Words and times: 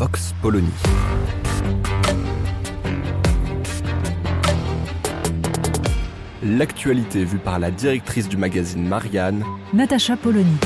Vox 0.00 0.32
Polony. 0.40 0.66
L'actualité 6.42 7.22
vue 7.26 7.36
par 7.36 7.58
la 7.58 7.70
directrice 7.70 8.26
du 8.26 8.38
magazine 8.38 8.88
Marianne, 8.88 9.44
Natacha 9.74 10.16
Polony. 10.16 10.56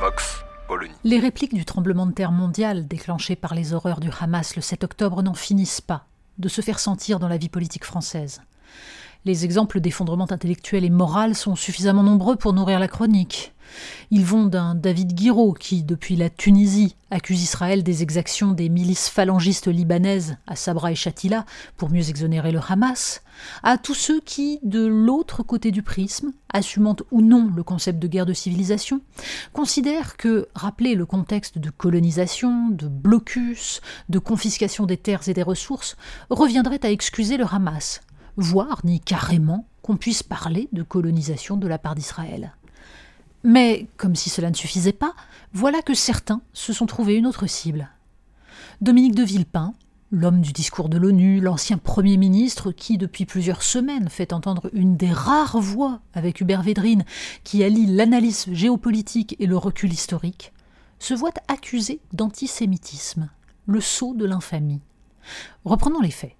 Vox 0.00 0.42
Polony. 0.66 0.90
Les 1.04 1.20
répliques 1.20 1.54
du 1.54 1.64
tremblement 1.64 2.06
de 2.06 2.12
terre 2.12 2.32
mondial 2.32 2.88
déclenché 2.88 3.36
par 3.36 3.54
les 3.54 3.74
horreurs 3.74 4.00
du 4.00 4.10
Hamas 4.20 4.56
le 4.56 4.62
7 4.62 4.82
octobre 4.82 5.22
n'en 5.22 5.34
finissent 5.34 5.80
pas 5.80 6.08
de 6.38 6.48
se 6.48 6.62
faire 6.62 6.80
sentir 6.80 7.20
dans 7.20 7.28
la 7.28 7.36
vie 7.36 7.48
politique 7.48 7.84
française. 7.84 8.42
Les 9.24 9.44
exemples 9.44 9.80
d'effondrement 9.80 10.30
intellectuel 10.30 10.84
et 10.84 10.90
moral 10.90 11.34
sont 11.34 11.56
suffisamment 11.56 12.02
nombreux 12.02 12.36
pour 12.36 12.52
nourrir 12.52 12.78
la 12.78 12.88
chronique. 12.88 13.52
Ils 14.10 14.24
vont 14.24 14.46
d'un 14.46 14.74
David 14.74 15.12
Guiraud 15.12 15.52
qui, 15.52 15.82
depuis 15.82 16.16
la 16.16 16.30
Tunisie, 16.30 16.96
accuse 17.10 17.42
Israël 17.42 17.82
des 17.82 18.02
exactions 18.02 18.52
des 18.52 18.68
milices 18.68 19.08
phalangistes 19.08 19.66
libanaises 19.66 20.36
à 20.46 20.56
Sabra 20.56 20.92
et 20.92 20.94
Shatila 20.94 21.44
pour 21.76 21.90
mieux 21.90 22.08
exonérer 22.08 22.52
le 22.52 22.60
Hamas, 22.66 23.22
à 23.62 23.78
tous 23.78 23.94
ceux 23.94 24.20
qui, 24.20 24.58
de 24.62 24.86
l'autre 24.86 25.42
côté 25.42 25.70
du 25.70 25.82
prisme, 25.82 26.32
assumant 26.52 26.96
ou 27.10 27.20
non 27.20 27.50
le 27.54 27.62
concept 27.62 27.98
de 27.98 28.08
guerre 28.08 28.26
de 28.26 28.32
civilisation, 28.32 29.00
considèrent 29.52 30.16
que 30.16 30.48
rappeler 30.54 30.94
le 30.94 31.06
contexte 31.06 31.58
de 31.58 31.70
colonisation, 31.70 32.70
de 32.70 32.88
blocus, 32.88 33.80
de 34.08 34.18
confiscation 34.18 34.86
des 34.86 34.96
terres 34.96 35.28
et 35.28 35.34
des 35.34 35.42
ressources 35.42 35.96
reviendrait 36.30 36.84
à 36.84 36.90
excuser 36.90 37.36
le 37.36 37.44
Hamas, 37.50 38.00
voire 38.38 38.80
ni 38.84 39.00
carrément 39.00 39.66
qu'on 39.82 39.96
puisse 39.96 40.22
parler 40.22 40.68
de 40.72 40.82
colonisation 40.82 41.56
de 41.56 41.68
la 41.68 41.78
part 41.78 41.94
d'Israël. 41.94 42.54
Mais, 43.44 43.86
comme 43.96 44.16
si 44.16 44.30
cela 44.30 44.50
ne 44.50 44.56
suffisait 44.56 44.92
pas, 44.92 45.14
voilà 45.52 45.82
que 45.82 45.94
certains 45.94 46.40
se 46.52 46.72
sont 46.72 46.86
trouvés 46.86 47.16
une 47.16 47.26
autre 47.26 47.46
cible. 47.46 47.90
Dominique 48.80 49.14
de 49.14 49.22
Villepin, 49.22 49.74
l'homme 50.12 50.40
du 50.40 50.52
discours 50.52 50.88
de 50.88 50.98
l'ONU, 50.98 51.40
l'ancien 51.40 51.78
Premier 51.78 52.16
ministre 52.16 52.72
qui, 52.72 52.96
depuis 52.96 53.26
plusieurs 53.26 53.62
semaines, 53.62 54.08
fait 54.08 54.32
entendre 54.32 54.70
une 54.72 54.96
des 54.96 55.12
rares 55.12 55.60
voix 55.60 56.00
avec 56.14 56.40
Hubert 56.40 56.62
Védrine 56.62 57.04
qui 57.44 57.64
allie 57.64 57.86
l'analyse 57.86 58.46
géopolitique 58.52 59.36
et 59.38 59.46
le 59.46 59.56
recul 59.56 59.92
historique, 59.92 60.52
se 60.98 61.14
voit 61.14 61.34
accusé 61.48 62.00
d'antisémitisme, 62.12 63.30
le 63.66 63.80
sceau 63.80 64.14
de 64.14 64.24
l'infamie. 64.24 64.80
Reprenons 65.64 66.00
les 66.00 66.10
faits. 66.10 66.34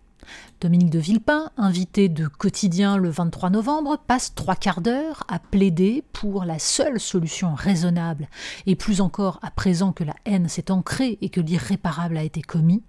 Dominique 0.61 0.91
de 0.91 0.99
Villepin, 0.99 1.51
invité 1.57 2.09
de 2.09 2.27
Quotidien 2.27 2.97
le 2.97 3.11
23 3.11 3.51
novembre, 3.51 3.99
passe 4.07 4.35
trois 4.35 4.57
quarts 4.57 4.81
d'heure 4.81 5.25
à 5.29 5.39
plaider 5.39 6.05
pour 6.13 6.45
la 6.45 6.59
seule 6.59 6.99
solution 6.99 7.55
raisonnable, 7.55 8.29
et 8.67 8.75
plus 8.75 9.01
encore 9.01 9.39
à 9.43 9.51
présent 9.51 9.93
que 9.93 10.05
la 10.05 10.17
haine 10.25 10.49
s'est 10.49 10.71
ancrée 10.71 11.19
et 11.21 11.29
que 11.29 11.41
l'irréparable 11.41 12.17
a 12.17 12.23
été 12.23 12.43
commis, 12.43 12.83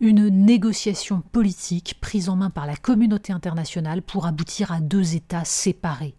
une 0.00 0.28
négociation 0.28 1.20
politique 1.32 1.96
prise 2.00 2.28
en 2.28 2.36
main 2.36 2.50
par 2.50 2.66
la 2.66 2.76
communauté 2.76 3.32
internationale 3.32 4.02
pour 4.02 4.26
aboutir 4.26 4.72
à 4.72 4.80
deux 4.80 5.14
États 5.14 5.44
séparés. 5.44 6.14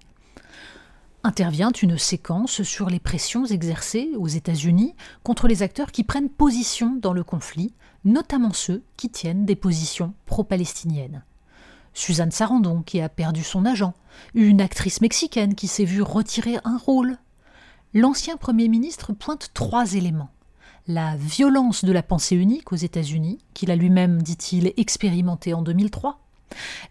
Intervient 1.27 1.71
une 1.71 1.97
séquence 1.97 2.63
sur 2.63 2.89
les 2.89 3.01
pressions 3.01 3.43
exercées 3.43 4.11
aux 4.17 4.29
États-Unis 4.29 4.95
contre 5.23 5.49
les 5.49 5.61
acteurs 5.61 5.91
qui 5.91 6.05
prennent 6.05 6.29
position 6.29 6.95
dans 7.01 7.11
le 7.11 7.25
conflit, 7.25 7.73
notamment 8.05 8.53
ceux 8.53 8.81
qui 8.95 9.09
tiennent 9.09 9.45
des 9.45 9.57
positions 9.57 10.13
pro-palestiniennes. 10.25 11.25
Suzanne 11.93 12.31
Sarandon, 12.31 12.81
qui 12.81 13.01
a 13.01 13.09
perdu 13.09 13.43
son 13.43 13.65
agent, 13.65 13.93
une 14.35 14.61
actrice 14.61 15.01
mexicaine 15.01 15.53
qui 15.53 15.67
s'est 15.67 15.83
vue 15.83 16.01
retirer 16.01 16.59
un 16.63 16.77
rôle. 16.77 17.17
L'ancien 17.93 18.37
Premier 18.37 18.69
ministre 18.69 19.11
pointe 19.11 19.49
trois 19.53 19.95
éléments. 19.95 20.31
La 20.87 21.17
violence 21.17 21.83
de 21.83 21.91
la 21.91 22.03
pensée 22.03 22.37
unique 22.37 22.71
aux 22.71 22.77
États-Unis, 22.77 23.39
qu'il 23.53 23.69
a 23.69 23.75
lui-même, 23.75 24.21
dit-il, 24.21 24.71
expérimenté 24.77 25.53
en 25.53 25.61
2003, 25.61 26.21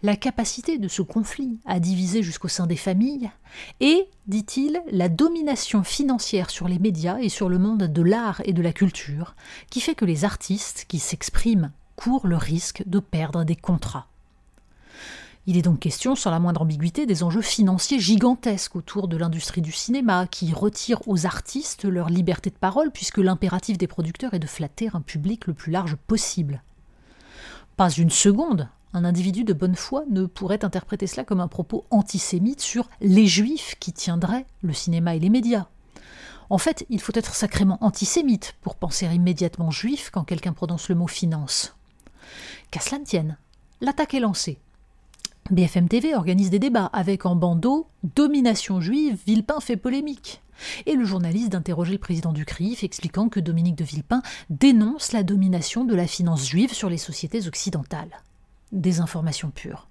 la 0.03 0.15
capacité 0.15 0.77
de 0.77 0.87
ce 0.87 1.01
conflit 1.01 1.59
à 1.65 1.79
diviser 1.79 2.23
jusqu'au 2.23 2.47
sein 2.47 2.67
des 2.67 2.75
familles, 2.75 3.31
et, 3.79 4.07
dit-il, 4.27 4.81
la 4.91 5.09
domination 5.09 5.83
financière 5.83 6.49
sur 6.49 6.67
les 6.67 6.79
médias 6.79 7.19
et 7.19 7.29
sur 7.29 7.49
le 7.49 7.57
monde 7.57 7.83
de 7.83 8.01
l'art 8.01 8.41
et 8.45 8.53
de 8.53 8.61
la 8.61 8.73
culture, 8.73 9.35
qui 9.69 9.81
fait 9.81 9.95
que 9.95 10.05
les 10.05 10.25
artistes 10.25 10.85
qui 10.87 10.99
s'expriment 10.99 11.71
courent 11.95 12.27
le 12.27 12.37
risque 12.37 12.83
de 12.85 12.99
perdre 12.99 13.43
des 13.43 13.55
contrats. 13.55 14.07
Il 15.49 15.55
est 15.55 15.61
donc 15.61 15.79
question, 15.79 16.15
sans 16.15 16.29
la 16.29 16.39
moindre 16.39 16.61
ambiguïté, 16.61 17.05
des 17.05 17.23
enjeux 17.23 17.41
financiers 17.41 18.01
gigantesques 18.01 18.75
autour 18.75 19.07
de 19.07 19.15
l'industrie 19.15 19.61
du 19.61 19.71
cinéma, 19.71 20.27
qui 20.27 20.51
retire 20.51 20.99
aux 21.07 21.25
artistes 21.25 21.85
leur 21.85 22.09
liberté 22.09 22.49
de 22.49 22.55
parole, 22.55 22.91
puisque 22.91 23.19
l'impératif 23.19 23.77
des 23.77 23.87
producteurs 23.87 24.33
est 24.33 24.39
de 24.39 24.45
flatter 24.45 24.89
un 24.93 24.99
public 24.99 25.47
le 25.47 25.53
plus 25.53 25.71
large 25.71 25.95
possible. 25.95 26.61
Pas 27.77 27.89
une 27.89 28.09
seconde, 28.09 28.67
un 28.97 29.05
individu 29.05 29.43
de 29.43 29.53
bonne 29.53 29.75
foi 29.75 30.03
ne 30.09 30.25
pourrait 30.25 30.65
interpréter 30.65 31.07
cela 31.07 31.23
comme 31.23 31.39
un 31.39 31.47
propos 31.47 31.85
antisémite 31.91 32.61
sur 32.61 32.89
les 32.99 33.27
juifs 33.27 33.75
qui 33.79 33.93
tiendraient 33.93 34.45
le 34.63 34.73
cinéma 34.73 35.15
et 35.15 35.19
les 35.19 35.29
médias. 35.29 35.67
En 36.49 36.57
fait, 36.57 36.85
il 36.89 37.01
faut 37.01 37.13
être 37.15 37.35
sacrément 37.35 37.77
antisémite 37.81 38.55
pour 38.61 38.75
penser 38.75 39.05
immédiatement 39.05 39.69
juif 39.69 40.09
quand 40.11 40.23
quelqu'un 40.23 40.53
prononce 40.53 40.89
le 40.89 40.95
mot 40.95 41.07
finance. 41.07 41.75
Qu'à 42.71 42.79
cela 42.79 42.99
ne 42.99 43.05
tienne, 43.05 43.37
l'attaque 43.81 44.13
est 44.13 44.19
lancée. 44.19 44.57
BFM 45.51 45.87
TV 45.87 46.15
organise 46.15 46.49
des 46.49 46.59
débats 46.59 46.89
avec 46.91 47.25
en 47.25 47.35
bandeau 47.35 47.87
Domination 48.15 48.81
juive, 48.81 49.17
Villepin 49.25 49.59
fait 49.59 49.77
polémique. 49.77 50.41
Et 50.85 50.95
le 50.95 51.05
journaliste 51.05 51.49
d'interroger 51.49 51.93
le 51.93 51.99
président 51.99 52.33
du 52.33 52.45
CRIF 52.45 52.83
expliquant 52.83 53.29
que 53.29 53.39
Dominique 53.39 53.77
de 53.77 53.83
Villepin 53.83 54.21
dénonce 54.49 55.11
la 55.11 55.23
domination 55.23 55.85
de 55.85 55.95
la 55.95 56.07
finance 56.07 56.47
juive 56.47 56.73
sur 56.73 56.89
les 56.89 56.97
sociétés 56.97 57.47
occidentales. 57.47 58.21
Des 58.71 58.99
informations 58.99 59.49
pures. 59.49 59.87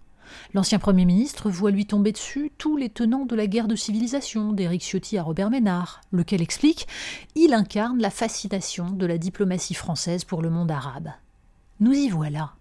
L'ancien 0.55 0.79
Premier 0.79 1.05
ministre 1.05 1.51
voit 1.51 1.71
lui 1.71 1.87
tomber 1.87 2.13
dessus 2.13 2.51
tous 2.59 2.77
les 2.77 2.89
tenants 2.89 3.27
de 3.27 3.37
la 3.37 3.47
guerre 3.47 3.69
de 3.69 3.77
civilisation, 3.77 4.53
d'Éric 4.53 4.83
Ciotti 4.83 5.19
à 5.19 5.23
Robert 5.23 5.51
Ménard, 5.51 6.01
lequel 6.13 6.43
explique 6.43 6.87
Il 7.35 7.55
incarne 7.55 8.01
la 8.01 8.11
fascination 8.11 8.91
de 8.91 9.07
la 9.07 9.19
diplomatie 9.19 9.75
française 9.75 10.25
pour 10.25 10.43
le 10.43 10.51
monde 10.51 10.71
arabe. 10.71 11.11
Nous 11.81 11.93
y 11.93 12.09
voilà. 12.09 12.55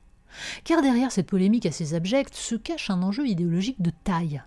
Car 0.63 0.81
derrière 0.81 1.11
cette 1.11 1.27
polémique 1.27 1.65
assez 1.65 1.93
abjecte 1.93 2.35
se 2.35 2.55
cache 2.55 2.89
un 2.89 3.01
enjeu 3.01 3.27
idéologique 3.27 3.81
de 3.81 3.91
taille. 4.03 4.41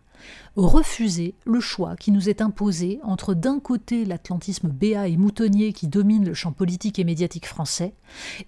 Refuser 0.56 1.34
le 1.44 1.60
choix 1.60 1.94
qui 1.94 2.10
nous 2.10 2.28
est 2.28 2.40
imposé 2.40 2.98
entre 3.04 3.34
d'un 3.34 3.60
côté 3.60 4.04
l'atlantisme 4.04 4.68
béat 4.68 5.06
et 5.06 5.16
moutonnier 5.16 5.72
qui 5.72 5.86
domine 5.86 6.24
le 6.24 6.34
champ 6.34 6.52
politique 6.52 6.98
et 6.98 7.04
médiatique 7.04 7.46
français, 7.46 7.94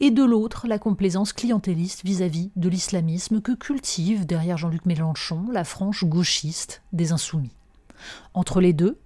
et 0.01 0.11
de 0.11 0.25
l'autre 0.25 0.67
la 0.67 0.79
complaisance 0.79 1.33
clientéliste 1.33 2.05
vis-à-vis 2.05 2.51
de 2.57 2.69
l'islamisme 2.69 3.41
que 3.41 3.53
cultive 3.53 4.27
derrière 4.27 4.59
Jean-Luc 4.59 4.87
Mélenchon 4.87 5.47
la 5.53 5.65
frange 5.65 6.05
gauchiste 6.05 6.83
des 6.93 7.13
insoumis. 7.13 7.55
Entre 8.35 8.61
les 8.61 8.73
deux, 8.73 8.99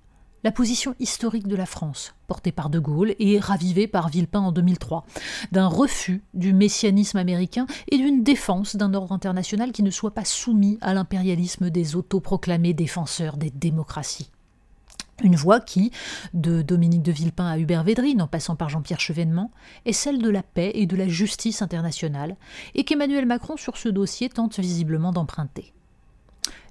la 0.45 0.53
position 0.53 0.95
historique 1.01 1.49
de 1.49 1.57
la 1.57 1.65
France, 1.65 2.15
portée 2.27 2.53
par 2.53 2.69
De 2.69 2.79
Gaulle 2.79 3.15
et 3.19 3.41
ravivée 3.41 3.87
par 3.87 4.11
Villepin 4.11 4.41
en 4.41 4.53
2003, 4.53 5.07
d'un 5.53 5.67
refus 5.67 6.23
du 6.35 6.53
messianisme 6.53 7.17
américain 7.17 7.67
et 7.91 7.97
d'une 7.97 8.23
défense 8.23 8.77
d'un 8.77 8.93
ordre 8.93 9.13
international 9.13 9.73
qui 9.73 9.83
ne 9.83 9.91
soit 9.91 10.13
pas 10.13 10.27
soumis 10.27 10.79
à 10.83 10.93
l'impérialisme 10.93 11.71
des 11.71 11.97
autoproclamés 11.97 12.75
défenseurs 12.75 13.39
des 13.39 13.51
démocraties. 13.51 14.31
Une 15.23 15.37
voix 15.37 15.61
qui, 15.61 15.93
de 16.35 16.61
Dominique 16.61 17.03
de 17.03 17.13
Villepin 17.13 17.47
à 17.47 17.59
Hubert 17.59 17.85
Védrine, 17.85 18.21
en 18.21 18.27
passant 18.27 18.57
par 18.57 18.69
Jean-Pierre 18.69 19.01
Chevènement, 19.01 19.51
est 19.87 19.93
celle 19.93 20.21
de 20.21 20.29
la 20.29 20.43
paix 20.43 20.73
et 20.75 20.87
de 20.87 20.97
la 20.97 21.09
justice 21.09 21.63
internationale, 21.63 22.37
et 22.75 22.85
qu'Emmanuel 22.85 23.25
Macron 23.25 23.57
sur 23.57 23.79
ce 23.79 23.89
dossier 23.89 24.29
tente 24.29 24.59
visiblement 24.59 25.13
d'emprunter. 25.13 25.73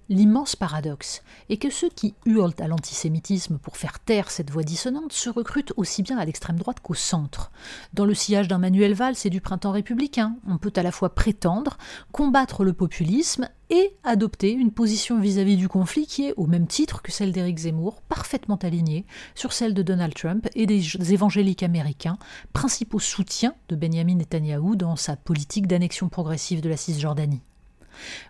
L'immense 0.10 0.58
paradoxe 0.58 1.24
est 1.50 1.56
que 1.56 1.70
ceux 1.70 1.88
qui 1.88 2.14
hurlent 2.26 2.54
à 2.60 2.68
l'antisémitisme 2.68 3.58
pour 3.58 3.78
faire 3.78 4.00
taire 4.00 4.32
cette 4.32 4.52
voix 4.52 4.64
dissonante 4.64 5.14
se 5.14 5.30
recrutent 5.30 5.72
aussi 5.78 6.04
bien 6.04 6.18
à 6.18 6.26
l'extrême 6.26 6.60
droite 6.60 6.82
qu'au 6.82 6.94
centre. 6.94 7.52
Dans 7.94 8.04
le 8.04 8.14
sillage 8.14 8.50
d'un 8.50 8.58
Manuel 8.58 8.96
Valls 8.96 9.16
et 9.24 9.30
du 9.30 9.40
printemps 9.40 9.72
républicain, 9.72 10.36
on 10.46 10.58
peut 10.58 10.74
à 10.76 10.84
la 10.84 10.92
fois 10.92 11.16
prétendre 11.16 11.78
combattre 12.12 12.66
le 12.66 12.74
populisme 12.74 13.48
et 13.70 13.96
adopter 14.04 14.52
une 14.52 14.72
position 14.72 15.22
vis-à-vis 15.22 15.56
du 15.56 15.70
conflit 15.70 16.06
qui 16.06 16.26
est, 16.26 16.34
au 16.36 16.48
même 16.48 16.68
titre 16.68 17.02
que 17.02 17.12
celle 17.12 17.32
d'Éric 17.32 17.60
Zemmour, 17.60 18.02
parfaitement 18.02 18.58
alignée 18.58 19.06
sur 19.36 19.54
celle 19.54 19.74
de 19.74 19.82
Donald 19.82 20.14
Trump 20.14 20.50
et 20.54 20.66
des 20.66 21.14
évangéliques 21.14 21.64
américains, 21.64 22.18
principaux 22.52 23.00
soutiens 23.00 23.56
de 23.70 23.78
Benjamin 23.78 24.16
Netanyahou 24.16 24.76
dans 24.76 24.98
sa 24.98 25.16
politique 25.16 25.66
d'annexion 25.66 26.10
progressive 26.10 26.60
de 26.60 26.70
la 26.70 26.78
Cisjordanie. 26.78 27.42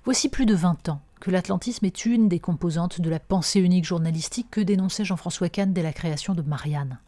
Voici 0.05 0.29
plus 0.29 0.45
de 0.45 0.55
20 0.55 0.89
ans 0.89 1.01
que 1.23 1.31
l'atlantisme 1.31 1.85
est 1.85 2.05
une 2.05 2.27
des 2.27 2.41
composantes 2.41 2.99
de 2.99 3.09
la 3.09 3.17
pensée 3.17 3.61
unique 3.61 3.85
journalistique 3.85 4.51
que 4.51 4.59
dénonçait 4.59 5.05
Jean-François 5.05 5.47
Kahn 5.47 5.71
dès 5.71 5.81
la 5.81 5.93
création 5.93 6.33
de 6.33 6.41
Marianne. 6.41 6.99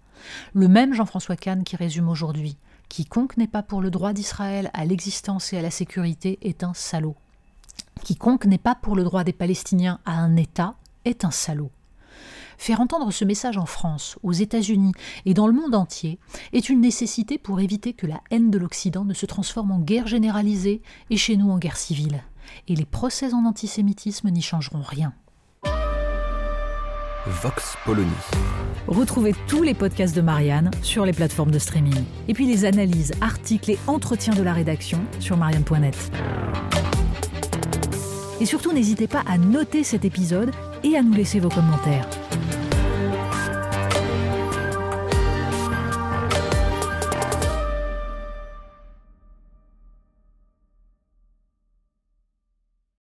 Le 0.54 0.70
même 0.70 0.94
Jean-François 0.94 1.36
Kahn 1.36 1.66
qui 1.66 1.76
résume 1.76 2.08
aujourd'hui 2.08 2.56
Quiconque 2.88 3.36
n'est 3.36 3.46
pas 3.46 3.62
pour 3.62 3.82
le 3.82 3.92
droit 3.92 4.14
d'Israël 4.14 4.72
à 4.74 4.86
l'existence 4.86 5.52
et 5.52 5.58
à 5.58 5.62
la 5.62 5.70
sécurité 5.70 6.40
est 6.42 6.64
un 6.64 6.74
salaud. 6.74 7.18
Quiconque 8.06 8.46
n'est 8.46 8.58
pas 8.58 8.74
pour 8.74 8.96
le 8.96 9.04
droit 9.04 9.26
des 9.26 9.34
Palestiniens 9.34 10.00
à 10.06 10.14
un 10.14 10.38
État 10.38 10.76
est 11.04 11.26
un 11.26 11.32
salaud. 11.32 11.72
Faire 12.58 12.80
entendre 12.80 13.12
ce 13.12 13.26
message 13.26 13.58
en 13.58 13.66
France, 13.66 14.18
aux 14.24 14.32
États-Unis 14.32 14.94
et 15.26 15.34
dans 15.34 15.48
le 15.48 15.52
monde 15.52 15.76
entier 15.76 16.20
est 16.54 16.70
une 16.70 16.80
nécessité 16.80 17.38
pour 17.38 17.60
éviter 17.60 17.92
que 17.92 18.08
la 18.08 18.22
haine 18.32 18.50
de 18.50 18.60
l'Occident 18.60 19.04
ne 19.04 19.14
se 19.14 19.26
transforme 19.26 19.72
en 19.72 19.80
guerre 19.80 20.08
généralisée 20.08 20.82
et 21.10 21.18
chez 21.18 21.36
nous 21.36 21.52
en 21.52 21.58
guerre 21.58 21.76
civile. 21.76 22.24
Et 22.68 22.76
les 22.76 22.86
procès 22.86 23.34
en 23.34 23.46
antisémitisme 23.46 24.30
n'y 24.30 24.42
changeront 24.42 24.82
rien. 24.82 25.14
Vox 27.28 27.76
Polony. 27.86 28.12
Retrouvez 28.88 29.34
tous 29.48 29.64
les 29.64 29.74
podcasts 29.74 30.16
de 30.16 30.22
Marianne 30.22 30.70
sur 30.84 31.06
les 31.06 31.14
plateformes 31.14 31.50
de 31.50 31.58
streaming. 31.58 32.04
Et 32.28 32.34
puis 32.34 32.46
les 32.46 32.66
analyses, 32.66 33.14
articles 33.20 33.72
et 33.72 33.80
entretiens 33.88 34.34
de 34.34 34.44
la 34.44 34.54
rédaction 34.54 35.00
sur 35.20 35.36
marianne.net. 35.36 36.12
Et 38.40 38.46
surtout, 38.46 38.74
n'hésitez 38.74 39.08
pas 39.08 39.24
à 39.28 39.38
noter 39.40 39.84
cet 39.84 40.06
épisode 40.06 40.52
et 40.84 40.96
à 40.96 41.02
nous 41.02 41.14
laisser 41.14 41.40
vos 41.40 41.50
commentaires. 41.50 42.08